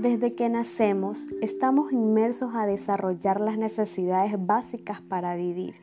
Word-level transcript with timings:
Desde 0.00 0.34
que 0.34 0.48
nacemos 0.48 1.26
estamos 1.42 1.92
inmersos 1.92 2.54
a 2.54 2.66
desarrollar 2.66 3.40
las 3.40 3.58
necesidades 3.58 4.34
básicas 4.38 5.00
para 5.00 5.34
vivir. 5.34 5.74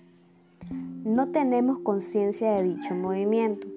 No 1.04 1.32
tenemos 1.32 1.80
conciencia 1.80 2.54
de 2.54 2.64
dicho 2.64 2.96
movimiento, 2.96 3.68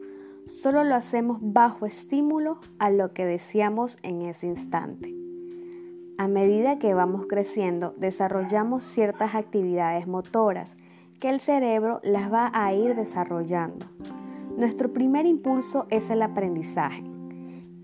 solo 0.47 0.85
lo 0.85 0.95
hacemos 0.95 1.39
bajo 1.41 1.87
estímulo 1.87 2.59
a 2.79 2.89
lo 2.91 3.13
que 3.15 3.27
deseamos 3.27 3.99
en 4.05 4.23
ese 4.23 4.47
instante. 4.47 5.13
A 6.19 6.29
medida 6.29 6.79
que 6.79 6.95
vamos 6.95 7.27
creciendo, 7.27 7.93
desarrollamos 7.99 8.85
ciertas 8.85 9.35
actividades 9.35 10.07
motoras 10.07 10.77
que 11.19 11.31
el 11.31 11.41
cerebro 11.41 11.99
las 12.05 12.33
va 12.33 12.53
a 12.55 12.73
ir 12.73 12.95
desarrollando. 12.95 13.87
Nuestro 14.57 14.93
primer 14.93 15.27
impulso 15.27 15.89
es 15.91 16.09
el 16.11 16.23
aprendizaje 16.23 17.18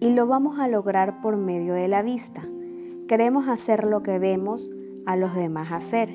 y 0.05 0.11
lo 0.11 0.27
vamos 0.27 0.59
a 0.59 0.69
lograr 0.69 1.23
por 1.23 1.39
medio 1.39 1.73
de 1.73 1.89
la 1.89 2.03
vista. 2.03 2.43
Queremos 3.09 3.49
hacer 3.49 3.87
lo 3.87 4.03
que 4.03 4.19
vemos 4.19 4.71
a 5.07 5.17
los 5.17 5.35
demás 5.35 5.73
hacer, 5.73 6.11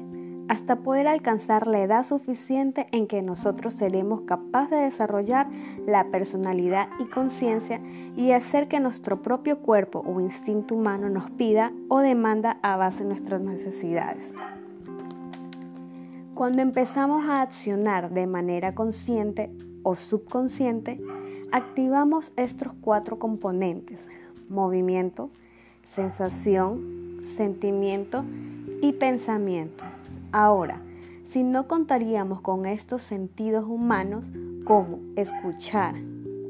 hasta 0.48 0.82
poder 0.84 1.08
alcanzar 1.08 1.66
la 1.66 1.82
edad 1.82 2.06
suficiente 2.06 2.86
en 2.92 3.08
que 3.08 3.24
nosotros 3.24 3.74
seremos 3.74 4.22
capaces 4.22 4.78
de 4.78 4.84
desarrollar 4.86 5.48
la 5.88 6.06
personalidad 6.12 6.90
y 7.00 7.06
conciencia 7.06 7.82
y 8.16 8.32
hacer 8.32 8.68
que 8.68 8.80
nuestro 8.80 9.24
propio 9.24 9.58
cuerpo 9.58 10.04
o 10.06 10.22
instinto 10.22 10.76
humano 10.76 11.10
nos 11.10 11.32
pida 11.32 11.72
o 11.88 11.98
demanda 11.98 12.60
a 12.62 12.78
base 12.78 13.00
de 13.00 13.10
nuestras 13.10 13.42
necesidades. 13.42 14.36
Cuando 16.36 16.62
empezamos 16.62 17.28
a 17.28 17.42
accionar 17.42 18.12
de 18.12 18.28
manera 18.28 18.76
consciente 18.76 19.52
o 19.82 19.96
subconsciente, 19.96 21.02
activamos 21.52 22.32
estos 22.36 22.74
cuatro 22.82 23.18
componentes, 23.18 24.08
movimiento, 24.50 25.30
sensación, 25.96 27.20
sentimiento 27.36 28.24
y 28.82 28.94
pensamiento. 28.94 29.84
Ahora, 30.32 30.82
si 31.28 31.44
no 31.44 31.68
contaríamos 31.68 32.42
con 32.42 32.66
estos 32.66 33.04
sentidos 33.04 33.66
humanos 33.66 34.32
como 34.64 35.00
escuchar, 35.16 35.96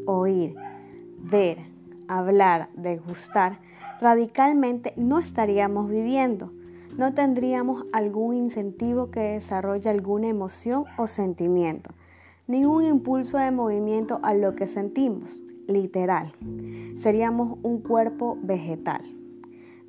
oír, 0.05 0.55
ver, 1.19 1.59
hablar, 2.07 2.69
degustar, 2.75 3.59
radicalmente 4.01 4.93
no 4.95 5.19
estaríamos 5.19 5.89
viviendo. 5.89 6.51
No 6.97 7.13
tendríamos 7.13 7.85
algún 7.93 8.35
incentivo 8.35 9.11
que 9.11 9.19
desarrolle 9.19 9.89
alguna 9.89 10.27
emoción 10.27 10.85
o 10.97 11.07
sentimiento 11.07 11.91
ningún 12.49 12.83
impulso 12.83 13.37
de 13.37 13.51
movimiento 13.51 14.19
a 14.23 14.33
lo 14.33 14.55
que 14.55 14.65
sentimos, 14.65 15.39
literal. 15.67 16.33
Seríamos 16.97 17.59
un 17.61 17.79
cuerpo 17.81 18.39
vegetal. 18.41 19.03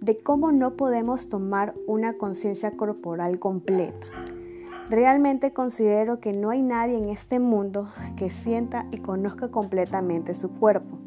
De 0.02 0.19
cómo 0.19 0.52
no 0.52 0.77
podemos 0.77 1.30
tomar 1.30 1.75
una 1.86 2.19
conciencia 2.19 2.72
corporal 2.72 3.39
completa. 3.39 4.06
Realmente 4.91 5.55
considero 5.55 6.20
que 6.20 6.34
no 6.34 6.50
hay 6.50 6.61
nadie 6.61 6.98
en 6.98 7.08
este 7.08 7.39
mundo 7.39 7.89
que 8.17 8.28
sienta 8.28 8.86
y 8.91 8.98
conozca 8.98 9.48
completamente 9.48 10.34
su 10.34 10.50
cuerpo. 10.50 10.98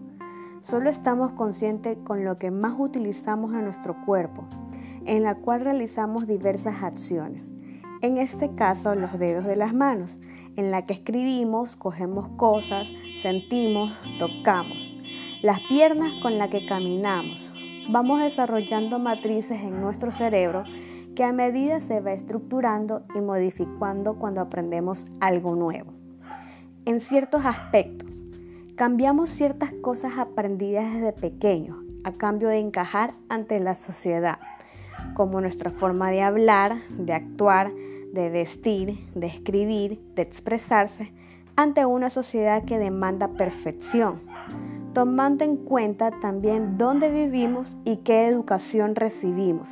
Solo 0.64 0.90
estamos 0.90 1.34
conscientes 1.34 2.00
con 2.04 2.26
lo 2.26 2.40
que 2.40 2.50
más 2.50 2.74
utilizamos 2.80 3.54
en 3.54 3.66
nuestro 3.66 3.96
cuerpo, 4.06 4.46
en 5.06 5.22
la 5.22 5.36
cual 5.36 5.62
realizamos 5.62 6.26
diversas 6.26 6.82
acciones. 6.82 7.52
En 8.02 8.18
este 8.18 8.54
caso, 8.56 8.96
los 8.96 9.18
dedos 9.20 9.46
de 9.46 9.56
las 9.56 9.74
manos, 9.74 10.20
en 10.56 10.72
la 10.72 10.86
que 10.86 10.94
escribimos, 10.94 11.76
cogemos 11.76 12.28
cosas, 12.38 12.88
sentimos, 13.22 13.92
tocamos. 14.20 14.78
Las 15.42 15.60
piernas 15.62 16.14
con 16.22 16.38
las 16.38 16.50
que 16.50 16.66
caminamos. 16.66 17.38
Vamos 17.90 18.22
desarrollando 18.22 19.00
matrices 19.00 19.62
en 19.62 19.82
nuestro 19.82 20.12
cerebro 20.12 20.64
que 21.16 21.24
a 21.24 21.32
medida 21.32 21.80
se 21.80 22.00
va 22.00 22.14
estructurando 22.14 23.04
y 23.16 23.20
modificando 23.20 24.16
cuando 24.16 24.42
aprendemos 24.42 25.06
algo 25.20 25.56
nuevo. 25.56 25.94
En 26.86 27.00
ciertos 27.02 27.46
aspectos, 27.46 28.24
cambiamos 28.76 29.30
ciertas 29.30 29.72
cosas 29.82 30.14
aprendidas 30.18 30.92
desde 30.94 31.14
pequeños 31.14 31.78
a 32.04 32.12
cambio 32.12 32.50
de 32.50 32.60
encajar 32.60 33.14
ante 33.30 33.60
la 33.60 33.76
sociedad, 33.76 34.40
como 35.14 35.40
nuestra 35.40 35.72
forma 35.72 36.10
de 36.10 36.22
hablar, 36.22 36.76
de 36.98 37.14
actuar, 37.14 37.72
de 38.14 38.30
vestir, 38.30 38.96
de 39.16 39.26
escribir, 39.26 40.00
de 40.16 40.22
expresarse 40.22 41.12
ante 41.56 41.86
una 41.86 42.12
sociedad 42.12 42.64
que 42.64 42.78
demanda 42.78 43.28
perfección, 43.30 44.22
tomando 44.94 45.44
en 45.44 45.58
cuenta 45.58 46.12
también 46.12 46.78
dónde 46.78 47.10
vivimos 47.10 47.76
y 47.84 47.98
qué 47.98 48.28
educación 48.28 48.96
recibimos, 48.96 49.68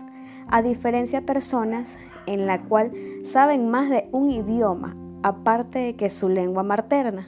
a 0.48 0.64
diferencia 0.64 1.20
de 1.20 1.26
personas 1.28 1.88
en 2.26 2.48
la 2.48 2.64
cual 2.64 2.92
saben 3.24 3.70
más 3.70 3.90
de 3.92 4.10
un 4.12 4.32
idioma 4.32 4.96
aparte 5.22 5.78
de 5.78 5.96
que 5.96 6.10
su 6.10 6.28
lengua 6.28 6.64
materna, 6.64 7.28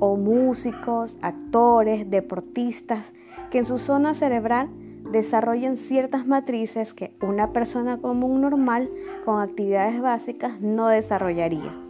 o 0.00 0.16
músicos, 0.16 1.16
actores, 1.22 2.10
deportistas, 2.10 3.12
que 3.50 3.58
en 3.58 3.64
su 3.64 3.78
zona 3.78 4.14
cerebral 4.14 4.68
desarrollan 5.10 5.76
ciertas 5.76 6.26
matrices 6.26 6.94
que 6.94 7.12
una 7.20 7.52
persona 7.52 7.98
común 7.98 8.40
normal 8.40 8.90
con 9.24 9.40
actividades 9.40 10.00
básicas 10.00 10.60
no 10.60 10.88
desarrollaría. 10.88 11.89